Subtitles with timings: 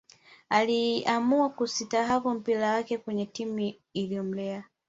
[0.49, 4.63] Aliamua kusitahafu mpira wake kwenye timu iliyomlea